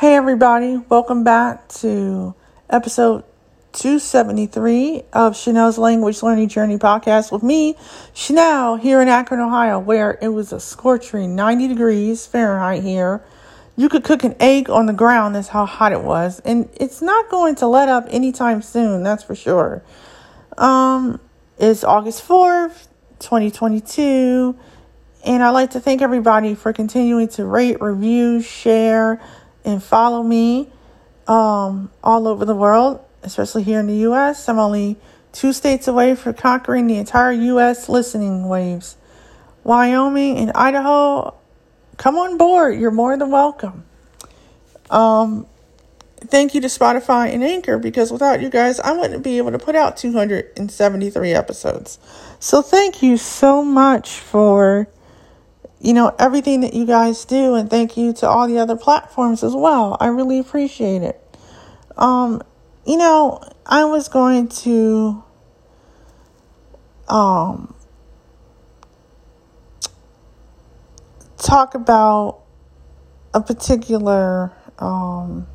[0.00, 2.34] Hey, everybody, welcome back to
[2.70, 3.22] episode
[3.72, 7.76] 273 of Chanel's Language Learning Journey podcast with me,
[8.14, 13.22] Chanel, here in Akron, Ohio, where it was a scorching 90 degrees Fahrenheit here.
[13.76, 16.40] You could cook an egg on the ground, that's how hot it was.
[16.46, 19.82] And it's not going to let up anytime soon, that's for sure.
[20.56, 21.20] Um,
[21.58, 22.88] it's August 4th,
[23.18, 24.56] 2022.
[25.26, 29.20] And I'd like to thank everybody for continuing to rate, review, share,
[29.64, 30.68] and follow me
[31.26, 34.48] um, all over the world, especially here in the U.S.
[34.48, 34.96] I'm only
[35.32, 37.88] two states away from conquering the entire U.S.
[37.88, 38.96] listening waves.
[39.62, 41.34] Wyoming and Idaho,
[41.96, 42.78] come on board.
[42.78, 43.84] You're more than welcome.
[44.90, 45.46] Um,
[46.18, 49.58] thank you to Spotify and Anchor because without you guys, I wouldn't be able to
[49.58, 51.98] put out 273 episodes.
[52.40, 54.88] So thank you so much for
[55.80, 57.54] you know, everything that you guys do.
[57.54, 59.96] And thank you to all the other platforms as well.
[59.98, 61.20] I really appreciate it.
[61.96, 62.42] Um,
[62.86, 65.22] you know, I was going to,
[67.08, 67.74] um,
[71.38, 72.42] talk about
[73.32, 75.46] a particular, um,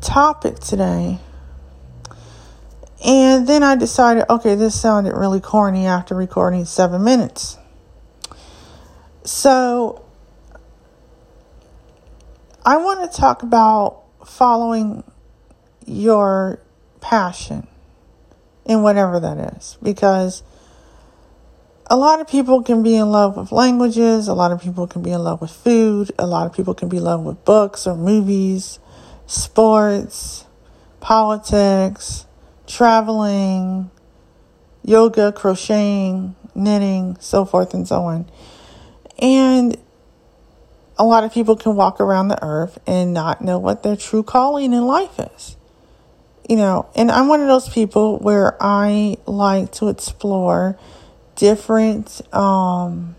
[0.00, 1.18] topic today.
[3.04, 7.58] And then I decided, okay, this sounded really corny after recording seven minutes.
[9.28, 10.06] So,
[12.64, 15.04] I want to talk about following
[15.84, 16.62] your
[17.02, 17.66] passion
[18.64, 20.42] in whatever that is because
[21.90, 25.02] a lot of people can be in love with languages, a lot of people can
[25.02, 27.86] be in love with food, a lot of people can be in love with books
[27.86, 28.78] or movies,
[29.26, 30.46] sports,
[31.00, 32.24] politics,
[32.66, 33.90] traveling,
[34.82, 38.26] yoga, crocheting, knitting, so forth and so on.
[39.18, 39.76] And
[40.98, 44.22] a lot of people can walk around the earth and not know what their true
[44.22, 45.56] calling in life is.
[46.48, 50.78] You know, and I'm one of those people where I like to explore
[51.36, 53.14] different um,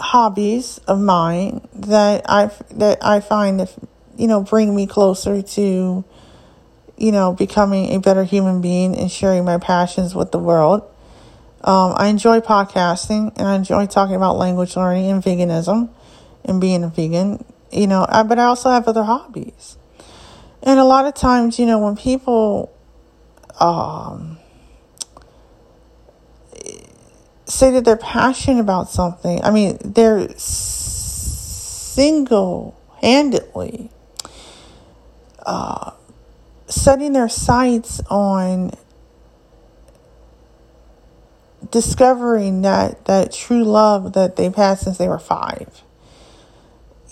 [0.00, 3.72] hobbies of mine that I that I find that
[4.16, 6.04] you know bring me closer to
[6.98, 10.82] you know becoming a better human being and sharing my passions with the world.
[11.62, 15.90] Um, I enjoy podcasting and I enjoy talking about language learning and veganism
[16.44, 19.76] and being a vegan, you know, I, but I also have other hobbies.
[20.62, 22.72] And a lot of times, you know, when people
[23.58, 24.38] um,
[27.44, 33.90] say that they're passionate about something, I mean, they're single handedly
[35.44, 35.90] uh,
[36.66, 38.72] setting their sights on
[41.70, 45.82] discovering that that true love that they've had since they were five.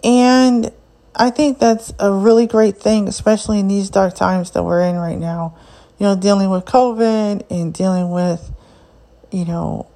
[0.02, 0.72] And
[1.14, 4.96] I think that's a really great thing, especially in these dark times that we're in
[4.96, 5.56] right now.
[5.98, 8.52] You know, dealing with COVID and dealing with,
[9.32, 9.88] you know,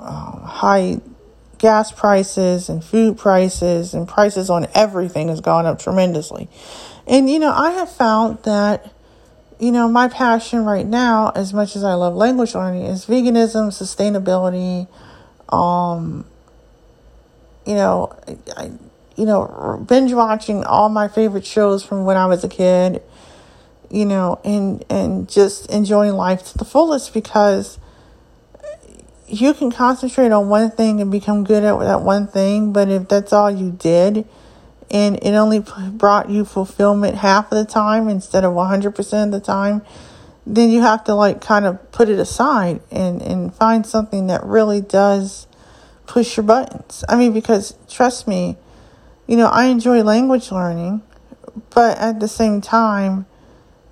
[0.00, 1.00] um, high
[1.58, 6.48] gas prices and food prices and prices on everything has gone up tremendously.
[7.06, 8.92] And, you know, I have found that
[9.58, 13.68] you know, my passion right now, as much as I love language learning, is veganism,
[13.68, 14.88] sustainability.
[15.52, 16.24] Um,
[17.66, 18.16] you know,
[18.56, 18.72] I,
[19.16, 23.02] you know, binge watching all my favorite shows from when I was a kid.
[23.90, 27.78] You know, and and just enjoying life to the fullest because
[29.28, 33.08] you can concentrate on one thing and become good at that one thing, but if
[33.08, 34.26] that's all you did
[34.90, 39.40] and it only brought you fulfillment half of the time instead of 100% of the
[39.40, 39.82] time,
[40.46, 44.44] then you have to like kind of put it aside and, and find something that
[44.44, 45.46] really does
[46.06, 47.04] push your buttons.
[47.08, 48.56] I mean, because trust me,
[49.26, 51.02] you know, I enjoy language learning,
[51.70, 53.26] but at the same time,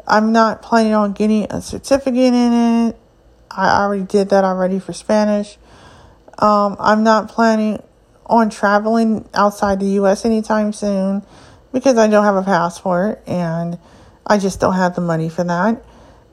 [0.07, 2.97] I'm not planning on getting a certificate in it.
[3.51, 5.57] I already did that already for Spanish.
[6.39, 7.83] Um, I'm not planning
[8.27, 11.25] on traveling outside the US anytime soon
[11.73, 13.79] because I don't have a passport and
[14.26, 15.82] I just don't have the money for that.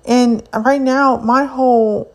[0.06, 2.12] And right now, my whole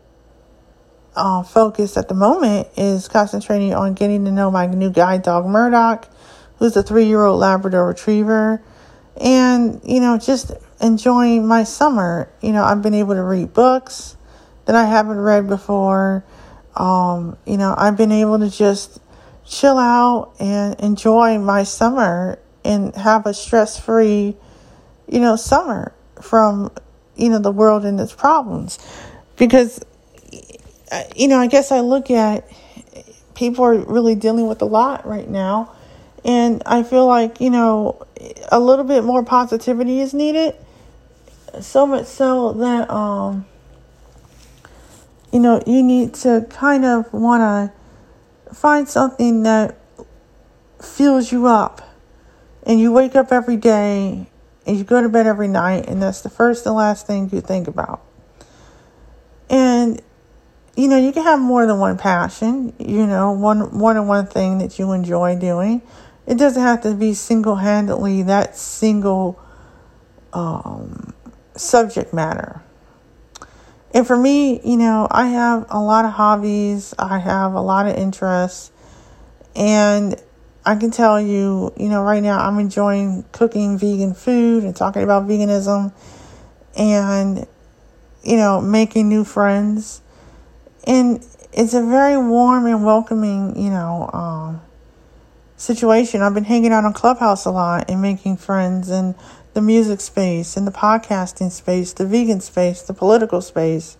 [1.15, 5.45] uh, focus at the moment is concentrating on getting to know my new guide dog,
[5.45, 6.09] Murdoch,
[6.59, 8.61] who's a three year old Labrador retriever,
[9.19, 10.51] and, you know, just
[10.81, 12.29] enjoying my summer.
[12.41, 14.17] You know, I've been able to read books
[14.65, 16.25] that I haven't read before.
[16.75, 18.99] Um, you know, I've been able to just
[19.45, 24.35] chill out and enjoy my summer and have a stress free,
[25.07, 26.71] you know, summer from,
[27.15, 28.79] you know, the world and its problems.
[29.37, 29.83] Because,
[31.15, 32.49] you know, I guess I look at
[33.35, 35.71] people are really dealing with a lot right now.
[36.23, 38.03] And I feel like, you know,
[38.51, 40.55] a little bit more positivity is needed.
[41.61, 43.45] So much so that, um,
[45.31, 47.84] you know, you need to kind of want to
[48.55, 49.75] find something that
[50.81, 51.81] fills you up.
[52.63, 54.27] And you wake up every day
[54.65, 57.41] and you go to bed every night, and that's the first and last thing you
[57.41, 58.01] think about.
[59.49, 60.01] And
[60.75, 64.27] you know, you can have more than one passion, you know, one more than one
[64.27, 65.81] thing that you enjoy doing.
[66.25, 69.39] It doesn't have to be single handedly that single
[70.33, 71.13] um,
[71.55, 72.61] subject matter.
[73.95, 77.87] And for me, you know, I have a lot of hobbies, I have a lot
[77.87, 78.69] of interests,
[79.55, 80.21] and
[80.65, 85.01] I can tell you, you know, right now I'm enjoying cooking vegan food and talking
[85.01, 85.93] about veganism
[86.77, 87.47] and,
[88.21, 90.01] you know, making new friends.
[90.85, 94.61] And it's a very warm and welcoming, you know, um,
[95.55, 96.21] situation.
[96.21, 99.15] I've been hanging out on Clubhouse a lot and making friends in
[99.55, 103.97] the music space, and the podcasting space, the vegan space, the political space.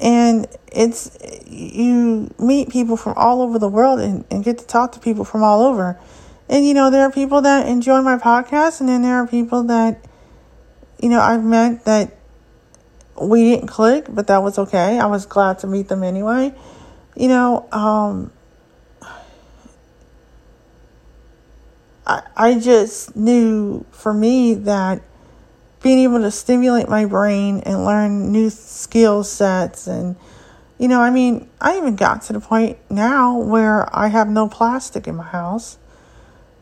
[0.00, 1.16] And it's,
[1.46, 5.24] you meet people from all over the world and, and get to talk to people
[5.24, 5.98] from all over.
[6.48, 9.64] And, you know, there are people that enjoy my podcast, and then there are people
[9.64, 10.02] that,
[11.02, 12.16] you know, I've met that
[13.20, 14.98] we didn't click, but that was okay.
[14.98, 16.54] I was glad to meet them anyway.
[17.14, 18.32] You know, um,
[22.06, 25.02] I, I just knew for me that
[25.82, 30.16] being able to stimulate my brain and learn new skill sets and
[30.78, 34.48] you know i mean i even got to the point now where i have no
[34.48, 35.78] plastic in my house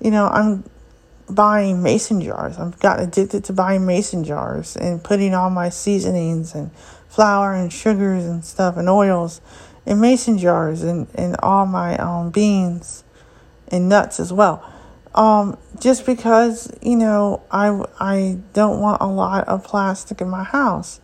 [0.01, 0.65] you know i'm
[1.29, 2.59] buying mason jars.
[2.59, 6.71] I've gotten addicted to buying mason jars and putting all my seasonings and
[7.09, 9.41] flour and sugars and stuff and oils
[9.87, 13.05] in mason jars and, and all my um, beans
[13.69, 14.71] and nuts as well.
[15.15, 20.43] Um, just because, you know, I, I don't want a lot of plastic in my
[20.43, 21.01] house.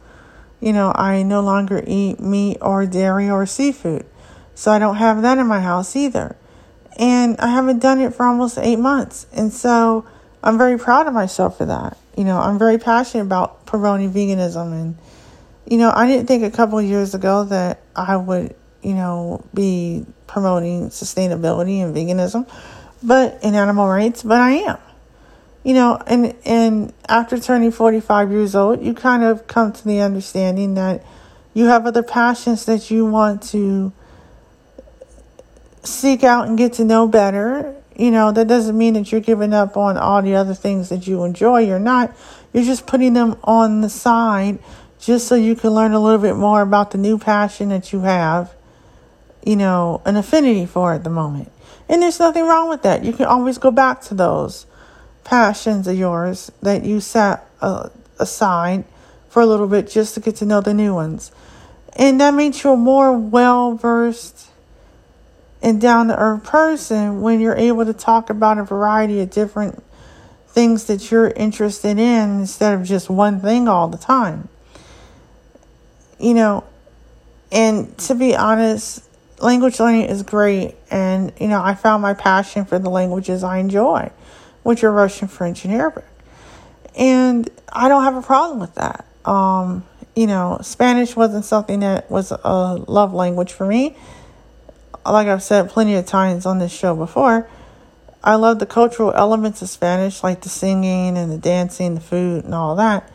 [0.61, 4.05] You know, I no longer eat meat or dairy or seafood.
[4.55, 6.37] So I don't have that in my house either
[7.01, 9.27] and I haven't done it for almost eight months.
[9.33, 10.07] And so
[10.43, 11.97] I'm very proud of myself for that.
[12.15, 14.73] You know, I'm very passionate about promoting veganism.
[14.73, 14.99] And,
[15.67, 20.05] you know, I didn't think a couple years ago that I would, you know, be
[20.27, 22.47] promoting sustainability and veganism,
[23.03, 24.79] but in animal rights, but I am.
[25.63, 30.01] You know, and and after turning 45 years old, you kind of come to the
[30.01, 31.05] understanding that
[31.53, 33.93] you have other passions that you want to
[35.83, 37.75] seek out and get to know better.
[37.97, 41.07] You know, that doesn't mean that you're giving up on all the other things that
[41.07, 41.61] you enjoy.
[41.61, 42.17] You're not.
[42.53, 44.59] You're just putting them on the side
[45.01, 48.01] just so you can learn a little bit more about the new passion that you
[48.01, 48.55] have,
[49.45, 51.51] you know, an affinity for at the moment.
[51.91, 53.05] And there's nothing wrong with that.
[53.05, 54.65] You can always go back to those
[55.25, 57.89] passions of yours that you set uh,
[58.21, 58.85] aside
[59.29, 61.33] for a little bit just to get to know the new ones.
[61.97, 64.51] And that makes you a more well versed
[65.61, 69.83] and down to earth person when you're able to talk about a variety of different
[70.47, 74.49] things that you're interested in instead of just one thing all the time.
[76.21, 76.65] You know,
[77.51, 79.10] and to be honest,
[79.41, 80.75] language learning is great.
[80.91, 84.11] And, you know, I found my passion for the languages I enjoy,
[84.63, 86.05] which are Russian, French, and Arabic.
[86.97, 89.07] And I don't have a problem with that.
[89.25, 89.85] Um,
[90.17, 93.97] you know, Spanish wasn't something that was a love language for me
[95.05, 97.49] like I've said plenty of times on this show before,
[98.23, 102.45] I love the cultural elements of Spanish, like the singing and the dancing, the food
[102.45, 103.11] and all that.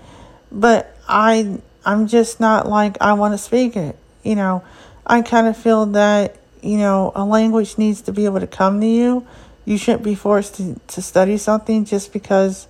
[0.52, 3.98] But I I'm just not like I want to speak it.
[4.24, 4.64] You know,
[5.06, 8.82] I kind of feel that, you know, a language needs to be able to come
[8.82, 9.26] to you.
[9.66, 12.68] You shouldn't be forced to, to study something just because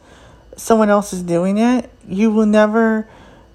[0.57, 1.89] someone else is doing it.
[2.07, 3.07] You will never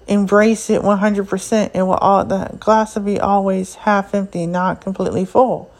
[0.07, 1.71] embrace it 100%.
[1.75, 5.71] It will all, the glass will be always half empty, not completely full.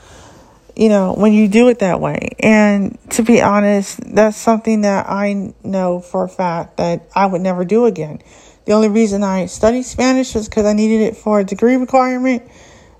[0.76, 2.30] You know, when you do it that way.
[2.40, 7.42] And to be honest, that's something that I know for a fact that I would
[7.42, 8.22] never do again.
[8.66, 12.44] The only reason I studied Spanish was because I needed it for a degree requirement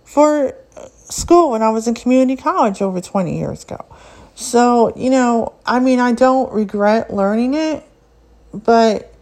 [0.04, 0.56] for
[1.12, 3.86] school when I was in community college over 20 years ago.
[4.36, 7.84] So, you know, I mean, I don't regret learning it,
[8.54, 9.14] but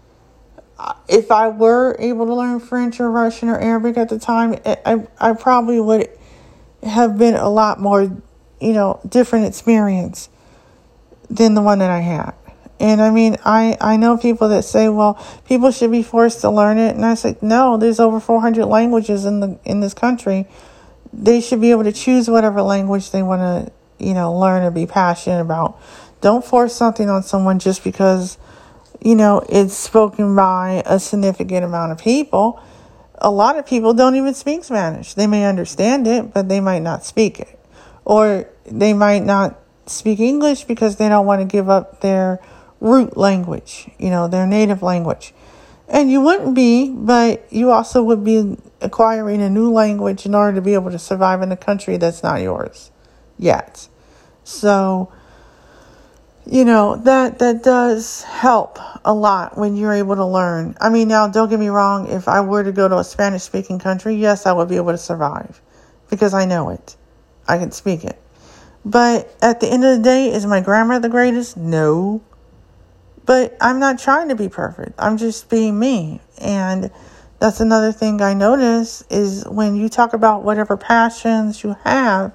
[0.77, 4.55] uh, if I were able to learn French or Russian or Arabic at the time,
[4.65, 6.09] I, I probably would
[6.83, 8.03] have been a lot more,
[8.61, 10.29] you know, different experience
[11.29, 12.33] than the one that I had.
[12.79, 16.49] And I mean, I, I know people that say, well, people should be forced to
[16.49, 16.95] learn it.
[16.95, 20.47] And I say, no, there's over 400 languages in the, in this country.
[21.11, 24.71] They should be able to choose whatever language they want to, you know, learn or
[24.71, 25.81] be passionate about.
[26.21, 28.37] Don't force something on someone just because,
[29.01, 32.61] you know, it's spoken by a significant amount of people.
[33.15, 35.15] A lot of people don't even speak Spanish.
[35.15, 37.59] They may understand it, but they might not speak it.
[38.05, 42.39] Or they might not speak English because they don't want to give up their
[42.79, 45.33] root language, you know, their native language.
[45.87, 50.55] And you wouldn't be, but you also would be acquiring a new language in order
[50.55, 52.91] to be able to survive in a country that's not yours
[53.37, 53.87] yet.
[54.43, 55.11] So,
[56.45, 60.75] you know, that that does help a lot when you're able to learn.
[60.79, 63.43] I mean, now don't get me wrong, if I were to go to a Spanish
[63.43, 65.61] speaking country, yes, I would be able to survive
[66.09, 66.95] because I know it.
[67.47, 68.19] I can speak it.
[68.85, 71.57] But at the end of the day, is my grammar the greatest?
[71.57, 72.21] No.
[73.25, 74.93] But I'm not trying to be perfect.
[74.97, 76.21] I'm just being me.
[76.39, 76.91] And
[77.39, 82.33] that's another thing I notice is when you talk about whatever passions you have,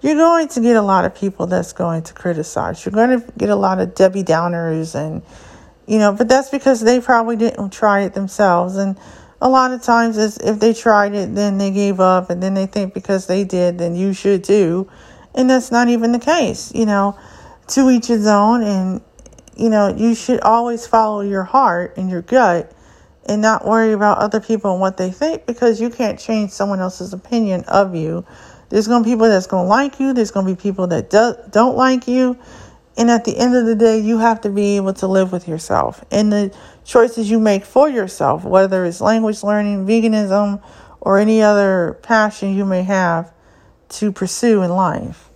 [0.00, 2.84] you're going to get a lot of people that's going to criticize.
[2.84, 5.22] You're going to get a lot of Debbie Downers and
[5.86, 8.98] you know, but that's because they probably didn't try it themselves and
[9.40, 12.54] a lot of times is if they tried it then they gave up and then
[12.54, 14.90] they think because they did then you should too.
[15.34, 17.18] And that's not even the case, you know.
[17.68, 19.00] To each his own and
[19.56, 22.72] you know, you should always follow your heart and your gut
[23.26, 26.80] and not worry about other people and what they think because you can't change someone
[26.80, 28.24] else's opinion of you.
[28.68, 30.86] There's going to be people that's going to like you, there's going to be people
[30.88, 32.38] that do, don't like you.
[32.96, 35.48] And at the end of the day, you have to be able to live with
[35.48, 40.62] yourself and the choices you make for yourself, whether it's language learning, veganism,
[41.00, 43.32] or any other passion you may have
[43.88, 45.28] to pursue in life.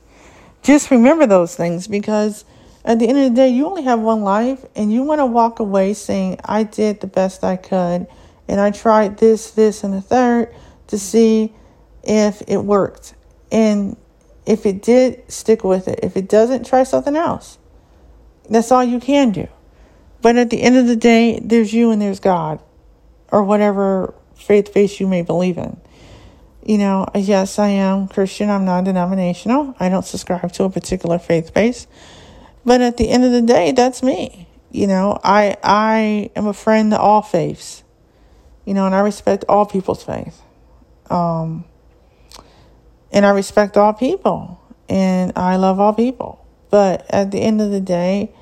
[0.63, 2.45] Just remember those things because
[2.89, 5.27] at the end of the day, you only have one life and you want to
[5.27, 8.07] walk away saying, I did the best I could
[8.49, 10.55] and I tried this, this, and the third
[10.87, 11.53] to see
[12.03, 13.15] if it worked.
[13.53, 13.99] And
[14.47, 16.01] if it did, stick with it.
[16.03, 17.59] If it doesn't, try something else.
[18.49, 19.49] That's all you can do.
[20.23, 22.59] But at the end of the day, there's you and there's God
[23.31, 25.79] or whatever faith base you may believe in.
[26.65, 28.49] You know, yes, I am Christian.
[28.49, 29.75] I'm non denominational.
[29.79, 31.87] I don't subscribe to a particular faith base.
[32.69, 34.47] But at the end of the day, that's me.
[34.71, 37.83] You know, I I am a friend to all faiths.
[38.67, 40.43] You know, and I respect all people's faith.
[41.09, 41.65] Um
[43.11, 46.45] and I respect all people and I love all people.
[46.69, 48.35] But at the end of the day,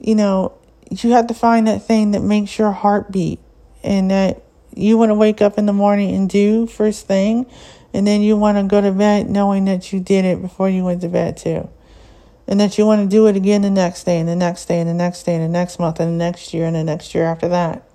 [0.00, 0.54] you know,
[0.90, 3.40] you have to find that thing that makes your heart beat
[3.82, 4.42] and that
[4.74, 7.44] you want to wake up in the morning and do first thing
[7.92, 10.82] and then you want to go to bed knowing that you did it before you
[10.82, 11.68] went to bed too
[12.50, 14.80] and that you want to do it again the next day and the next day
[14.80, 17.14] and the next day and the next month and the next year and the next
[17.14, 17.88] year after that.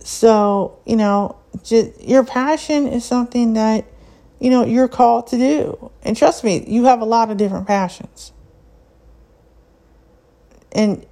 [0.00, 3.86] So, you know, just, your passion is something that,
[4.38, 5.90] you know, you're called to do.
[6.02, 8.30] And trust me, you have a lot of different passions.
[10.70, 11.06] And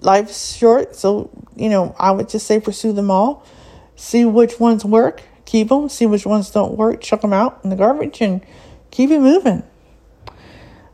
[0.00, 3.46] life's short, so, you know, I would just say pursue them all.
[3.96, 5.88] See which ones work, keep them.
[5.88, 8.44] See which ones don't work, chuck them out in the garbage and
[8.90, 9.62] keep it moving.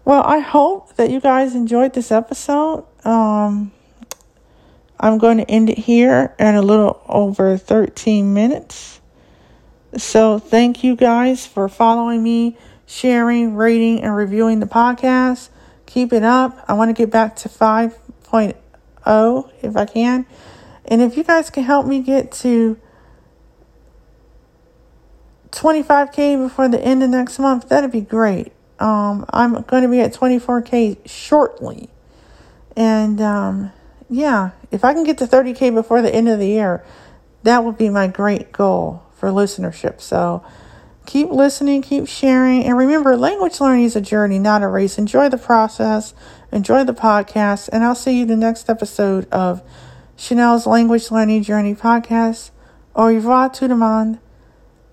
[0.04, 2.84] Well, I hope that you guys enjoyed this episode.
[3.04, 3.70] Um,
[4.98, 9.00] I'm going to end it here in a little over 13 minutes.
[9.96, 12.56] So, thank you guys for following me,
[12.86, 15.50] sharing, rating, and reviewing the podcast.
[15.86, 16.64] Keep it up.
[16.66, 20.26] I want to get back to 5.0 if I can.
[20.84, 22.76] And if you guys can help me get to
[25.52, 28.51] 25K before the end of next month, that'd be great.
[28.82, 31.88] Um, I'm going to be at 24K shortly.
[32.76, 33.70] And um,
[34.10, 36.84] yeah, if I can get to 30K before the end of the year,
[37.44, 40.00] that would be my great goal for listenership.
[40.00, 40.44] So
[41.06, 42.64] keep listening, keep sharing.
[42.64, 44.98] And remember, language learning is a journey, not a race.
[44.98, 46.12] Enjoy the process,
[46.50, 47.68] enjoy the podcast.
[47.72, 49.62] And I'll see you the next episode of
[50.16, 52.50] Chanel's Language Learning Journey podcast.
[52.96, 54.18] Au revoir tout le monde.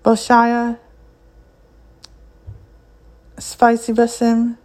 [0.04, 0.78] Boshaya
[3.40, 4.56] spicy basim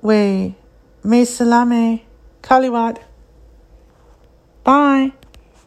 [0.00, 0.54] we
[1.02, 2.04] me salame
[2.42, 2.98] kaliwat.
[4.64, 5.12] Bye.